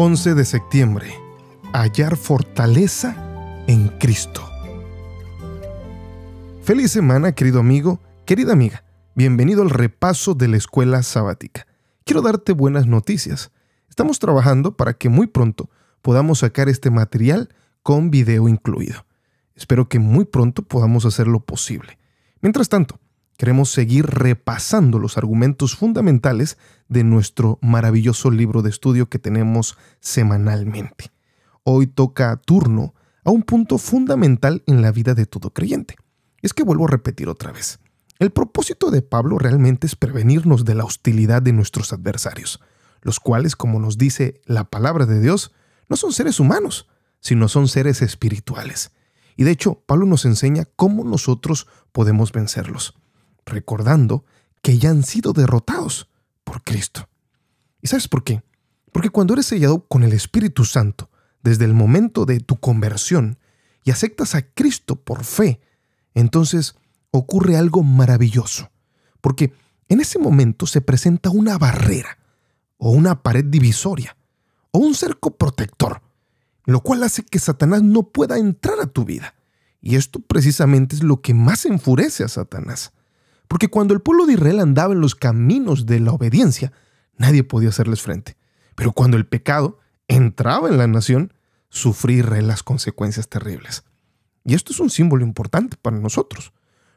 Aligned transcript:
11 0.00 0.36
de 0.36 0.44
septiembre. 0.44 1.12
Hallar 1.72 2.16
fortaleza 2.16 3.16
en 3.66 3.88
Cristo. 3.98 4.48
Feliz 6.62 6.92
semana, 6.92 7.32
querido 7.32 7.58
amigo, 7.58 8.00
querida 8.24 8.52
amiga. 8.52 8.84
Bienvenido 9.16 9.60
al 9.62 9.70
repaso 9.70 10.34
de 10.34 10.46
la 10.46 10.56
escuela 10.56 11.02
sabática. 11.02 11.66
Quiero 12.04 12.22
darte 12.22 12.52
buenas 12.52 12.86
noticias. 12.86 13.50
Estamos 13.90 14.20
trabajando 14.20 14.76
para 14.76 14.94
que 14.94 15.08
muy 15.08 15.26
pronto 15.26 15.68
podamos 16.00 16.38
sacar 16.38 16.68
este 16.68 16.90
material 16.90 17.48
con 17.82 18.12
video 18.12 18.46
incluido. 18.46 19.04
Espero 19.56 19.88
que 19.88 19.98
muy 19.98 20.26
pronto 20.26 20.62
podamos 20.62 21.06
hacer 21.06 21.26
lo 21.26 21.40
posible. 21.40 21.98
Mientras 22.40 22.68
tanto, 22.68 23.00
queremos 23.38 23.70
seguir 23.70 24.04
repasando 24.04 24.98
los 24.98 25.16
argumentos 25.16 25.76
fundamentales 25.76 26.58
de 26.88 27.04
nuestro 27.04 27.58
maravilloso 27.62 28.30
libro 28.32 28.62
de 28.62 28.70
estudio 28.70 29.08
que 29.08 29.20
tenemos 29.20 29.78
semanalmente. 30.00 31.12
Hoy 31.62 31.86
toca 31.86 32.36
turno 32.36 32.94
a 33.24 33.30
un 33.30 33.44
punto 33.44 33.78
fundamental 33.78 34.64
en 34.66 34.82
la 34.82 34.90
vida 34.90 35.14
de 35.14 35.24
todo 35.24 35.50
creyente. 35.50 35.94
Es 36.42 36.52
que 36.52 36.64
vuelvo 36.64 36.86
a 36.86 36.90
repetir 36.90 37.28
otra 37.28 37.52
vez. 37.52 37.78
El 38.18 38.32
propósito 38.32 38.90
de 38.90 39.02
Pablo 39.02 39.38
realmente 39.38 39.86
es 39.86 39.94
prevenirnos 39.94 40.64
de 40.64 40.74
la 40.74 40.84
hostilidad 40.84 41.40
de 41.40 41.52
nuestros 41.52 41.92
adversarios, 41.92 42.60
los 43.02 43.20
cuales, 43.20 43.54
como 43.54 43.78
nos 43.78 43.98
dice 43.98 44.40
la 44.46 44.64
palabra 44.64 45.06
de 45.06 45.20
Dios, 45.20 45.52
no 45.88 45.96
son 45.96 46.12
seres 46.12 46.40
humanos, 46.40 46.88
sino 47.20 47.46
son 47.46 47.68
seres 47.68 48.02
espirituales. 48.02 48.90
Y 49.36 49.44
de 49.44 49.52
hecho, 49.52 49.84
Pablo 49.86 50.06
nos 50.06 50.24
enseña 50.24 50.64
cómo 50.74 51.04
nosotros 51.04 51.68
podemos 51.92 52.32
vencerlos 52.32 52.98
recordando 53.48 54.24
que 54.62 54.78
ya 54.78 54.90
han 54.90 55.02
sido 55.02 55.32
derrotados 55.32 56.08
por 56.44 56.62
Cristo. 56.62 57.08
¿Y 57.80 57.88
sabes 57.88 58.08
por 58.08 58.24
qué? 58.24 58.42
Porque 58.92 59.10
cuando 59.10 59.34
eres 59.34 59.46
sellado 59.46 59.86
con 59.86 60.02
el 60.02 60.12
Espíritu 60.12 60.64
Santo, 60.64 61.10
desde 61.42 61.64
el 61.64 61.74
momento 61.74 62.24
de 62.24 62.40
tu 62.40 62.58
conversión, 62.58 63.38
y 63.84 63.90
aceptas 63.90 64.34
a 64.34 64.42
Cristo 64.42 64.96
por 64.96 65.24
fe, 65.24 65.60
entonces 66.14 66.74
ocurre 67.10 67.56
algo 67.56 67.82
maravilloso. 67.82 68.70
Porque 69.20 69.52
en 69.88 70.00
ese 70.00 70.18
momento 70.18 70.66
se 70.66 70.80
presenta 70.80 71.30
una 71.30 71.56
barrera, 71.58 72.18
o 72.76 72.90
una 72.90 73.22
pared 73.22 73.44
divisoria, 73.44 74.16
o 74.70 74.78
un 74.78 74.94
cerco 74.94 75.36
protector, 75.36 76.02
lo 76.66 76.80
cual 76.82 77.02
hace 77.02 77.24
que 77.24 77.38
Satanás 77.38 77.82
no 77.82 78.10
pueda 78.10 78.38
entrar 78.38 78.78
a 78.80 78.86
tu 78.86 79.04
vida. 79.04 79.34
Y 79.80 79.96
esto 79.96 80.20
precisamente 80.20 80.96
es 80.96 81.02
lo 81.02 81.20
que 81.20 81.34
más 81.34 81.64
enfurece 81.64 82.24
a 82.24 82.28
Satanás. 82.28 82.92
Porque 83.48 83.68
cuando 83.68 83.94
el 83.94 84.00
pueblo 84.00 84.26
de 84.26 84.34
Israel 84.34 84.60
andaba 84.60 84.92
en 84.92 85.00
los 85.00 85.14
caminos 85.14 85.86
de 85.86 86.00
la 86.00 86.12
obediencia, 86.12 86.72
nadie 87.16 87.44
podía 87.44 87.70
hacerles 87.70 88.02
frente. 88.02 88.36
Pero 88.76 88.92
cuando 88.92 89.16
el 89.16 89.26
pecado 89.26 89.78
entraba 90.06 90.68
en 90.68 90.78
la 90.78 90.86
nación, 90.86 91.32
sufría 91.70 92.24
las 92.42 92.62
consecuencias 92.62 93.28
terribles. 93.28 93.84
Y 94.44 94.54
esto 94.54 94.72
es 94.72 94.80
un 94.80 94.90
símbolo 94.90 95.24
importante 95.24 95.76
para 95.80 95.98
nosotros. 95.98 96.52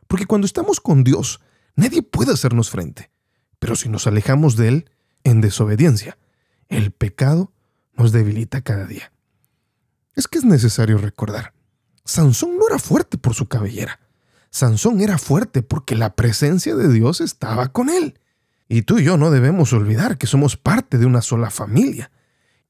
Porque 0.07 0.25
cuando 0.25 0.45
estamos 0.45 0.79
con 0.79 1.03
Dios, 1.03 1.41
nadie 1.75 2.01
puede 2.01 2.33
hacernos 2.33 2.69
frente. 2.69 3.11
Pero 3.59 3.75
si 3.75 3.89
nos 3.89 4.07
alejamos 4.07 4.55
de 4.55 4.67
Él 4.67 4.89
en 5.23 5.41
desobediencia, 5.41 6.17
el 6.67 6.91
pecado 6.91 7.53
nos 7.93 8.11
debilita 8.11 8.61
cada 8.61 8.85
día. 8.85 9.11
Es 10.15 10.27
que 10.27 10.37
es 10.37 10.45
necesario 10.45 10.97
recordar, 10.97 11.53
Sansón 12.03 12.57
no 12.57 12.67
era 12.67 12.79
fuerte 12.79 13.17
por 13.17 13.33
su 13.33 13.47
cabellera, 13.47 13.99
Sansón 14.51 14.99
era 14.99 15.17
fuerte 15.17 15.63
porque 15.63 15.95
la 15.95 16.15
presencia 16.15 16.75
de 16.75 16.91
Dios 16.91 17.21
estaba 17.21 17.69
con 17.69 17.89
él. 17.89 18.19
Y 18.67 18.83
tú 18.83 18.99
y 18.99 19.03
yo 19.03 19.17
no 19.17 19.31
debemos 19.31 19.73
olvidar 19.73 20.17
que 20.17 20.27
somos 20.27 20.57
parte 20.57 20.97
de 20.97 21.05
una 21.05 21.21
sola 21.21 21.49
familia. 21.49 22.11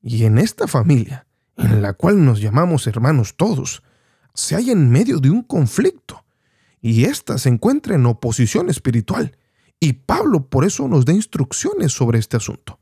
Y 0.01 0.25
en 0.25 0.37
esta 0.37 0.67
familia, 0.67 1.25
en 1.57 1.81
la 1.81 1.93
cual 1.93 2.23
nos 2.23 2.39
llamamos 2.39 2.87
hermanos 2.87 3.35
todos, 3.35 3.83
se 4.33 4.55
halla 4.55 4.71
en 4.71 4.89
medio 4.89 5.19
de 5.19 5.31
un 5.31 5.43
conflicto. 5.43 6.23
Y 6.81 7.05
ésta 7.05 7.37
se 7.37 7.49
encuentra 7.49 7.95
en 7.95 8.05
oposición 8.05 8.69
espiritual. 8.69 9.37
Y 9.79 9.93
Pablo 9.93 10.47
por 10.47 10.65
eso 10.65 10.87
nos 10.87 11.05
da 11.05 11.13
instrucciones 11.13 11.91
sobre 11.91 12.19
este 12.19 12.37
asunto. 12.37 12.79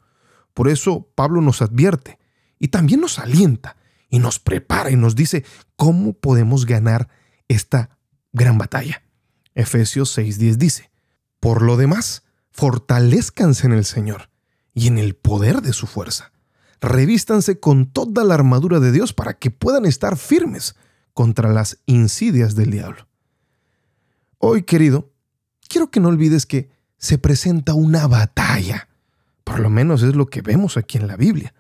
Por 0.54 0.68
eso 0.68 1.10
Pablo 1.16 1.42
nos 1.42 1.62
advierte 1.62 2.20
y 2.60 2.68
también 2.68 3.00
nos 3.00 3.20
alienta 3.20 3.78
y 4.10 4.20
nos 4.20 4.40
prepara 4.40 4.92
y 4.92 4.98
nos 4.98 5.16
dice 5.16 5.46
cómo 5.78 6.14
podemos 6.14 6.66
ganar 6.66 7.08
esta 7.48 7.98
gran 8.32 8.58
batalla. 8.58 9.04
Efesios 9.56 10.18
6:10 10.18 10.58
dice, 10.58 10.92
Por 11.40 11.62
lo 11.62 11.78
demás, 11.78 12.24
fortalezcanse 12.52 13.68
en 13.68 13.74
el 13.74 13.86
Señor 13.86 14.30
y 14.74 14.88
en 14.88 14.98
el 14.98 15.16
poder 15.16 15.62
de 15.62 15.74
su 15.74 15.88
fuerza. 15.88 16.32
Revístanse 16.82 17.60
con 17.60 17.92
toda 17.92 18.24
la 18.24 18.36
armadura 18.36 18.80
de 18.80 18.92
Dios 18.92 19.14
para 19.14 19.34
que 19.34 19.52
puedan 19.52 19.86
estar 19.86 20.18
firmes 20.18 20.76
contra 21.14 21.52
las 21.52 21.80
insidias 21.86 22.56
del 22.56 22.72
diablo. 22.72 23.08
Hoy, 24.38 24.64
querido, 24.64 25.12
quiero 25.68 25.92
que 25.92 26.00
no 26.00 26.08
olvides 26.08 26.46
que 26.46 26.70
se 26.98 27.18
presenta 27.18 27.74
una 27.74 28.08
batalla. 28.08 28.88
Por 29.44 29.60
lo 29.60 29.70
menos 29.70 30.04
es 30.04 30.16
lo 30.16 30.28
que 30.28 30.42
vemos 30.42 30.78
aquí 30.78 30.98
en 30.98 31.08
la 31.08 31.18
Biblia, 31.18 31.54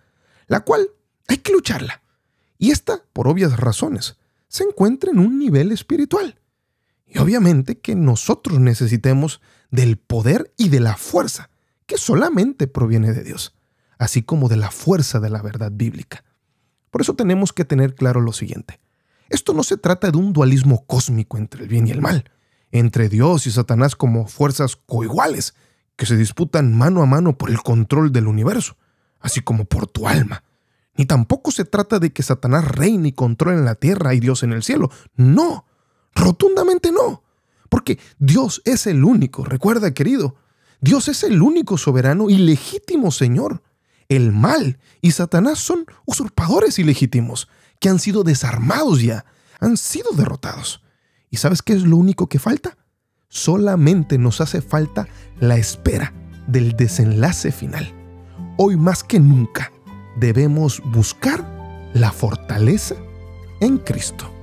la 0.48 0.62
cual 0.62 0.90
hay 1.28 1.38
que 1.38 1.52
lucharla. 1.52 2.02
Y 2.58 2.72
esta, 2.72 3.02
por 3.12 3.28
obvias 3.28 3.58
razones, 3.58 4.18
se 4.48 4.64
encuentra 4.64 5.12
en 5.12 5.20
un 5.20 5.38
nivel 5.38 5.72
espiritual. 5.72 6.39
Y 7.10 7.18
obviamente 7.18 7.80
que 7.80 7.96
nosotros 7.96 8.60
necesitemos 8.60 9.42
del 9.72 9.98
poder 9.98 10.54
y 10.58 10.70
de 10.70 10.80
la 10.80 10.96
fuerza 10.96 11.50
que 11.86 11.98
solamente 11.98 12.68
proviene 12.68 13.14
de 13.14 13.24
Dios, 13.24 13.56
así 13.98 14.22
como 14.22 14.48
de 14.48 14.58
la 14.58 14.70
fuerza 14.70 15.20
de 15.20 15.32
la 15.32 15.42
verdad 15.42 15.72
bíblica. 15.74 16.24
Por 16.92 17.02
eso 17.02 17.16
tenemos 17.16 17.52
que 17.52 17.66
tener 17.66 17.96
claro 17.96 18.22
lo 18.22 18.32
siguiente. 18.32 18.80
Esto 19.30 19.54
no 19.54 19.64
se 19.64 19.78
trata 19.78 20.12
de 20.12 20.18
un 20.18 20.34
dualismo 20.34 20.86
cósmico 20.86 21.38
entre 21.38 21.64
el 21.64 21.68
bien 21.68 21.88
y 21.88 21.92
el 21.92 22.02
mal, 22.02 22.30
entre 22.72 23.10
Dios 23.10 23.48
y 23.48 23.52
Satanás 23.52 23.96
como 23.96 24.28
fuerzas 24.28 24.76
coiguales 24.76 25.56
que 25.96 26.06
se 26.06 26.16
disputan 26.16 26.78
mano 26.78 27.02
a 27.02 27.06
mano 27.06 27.38
por 27.38 27.50
el 27.50 27.62
control 27.62 28.12
del 28.12 28.28
universo, 28.28 28.78
así 29.20 29.42
como 29.42 29.66
por 29.66 29.88
tu 29.88 30.08
alma. 30.08 30.44
Ni 30.96 31.06
tampoco 31.06 31.52
se 31.52 31.66
trata 31.66 32.00
de 32.00 32.12
que 32.12 32.24
Satanás 32.24 32.66
reine 32.66 33.10
y 33.10 33.14
controle 33.14 33.58
en 33.58 33.66
la 33.66 33.76
tierra 33.76 34.14
y 34.14 34.20
Dios 34.20 34.44
en 34.44 34.54
el 34.54 34.64
cielo. 34.64 34.90
No, 35.16 35.66
Rotundamente 36.16 36.92
no. 36.92 37.24
Porque 37.70 38.00
Dios 38.18 38.62
es 38.66 38.88
el 38.88 39.04
único, 39.04 39.44
recuerda 39.44 39.94
querido, 39.94 40.36
Dios 40.82 41.08
es 41.08 41.24
el 41.24 41.42
único 41.42 41.78
soberano 41.78 42.30
y 42.30 42.38
legítimo 42.38 43.12
Señor. 43.12 43.62
El 44.08 44.32
mal 44.32 44.80
y 45.02 45.12
Satanás 45.12 45.60
son 45.60 45.86
usurpadores 46.06 46.80
ilegítimos 46.80 47.48
que 47.80 47.90
han 47.90 48.00
sido 48.00 48.24
desarmados 48.24 49.02
ya, 49.02 49.26
han 49.60 49.78
sido 49.78 50.12
derrotados. 50.14 50.82
¿Y 51.30 51.38
sabes 51.38 51.62
qué 51.62 51.74
es 51.74 51.84
lo 51.84 51.98
único 51.98 52.28
que 52.28 52.40
falta? 52.40 52.78
Solamente 53.28 54.18
nos 54.18 54.42
hace 54.42 54.62
falta 54.62 55.08
la 55.40 55.58
espera 55.58 56.14
del 56.48 56.76
desenlace 56.76 57.52
final. 57.52 57.94
Hoy 58.58 58.76
más 58.76 59.04
que 59.04 59.20
nunca 59.20 59.72
debemos 60.18 60.82
buscar 60.92 61.92
la 61.94 62.12
fortaleza 62.12 62.96
en 63.62 63.78
Cristo. 63.78 64.39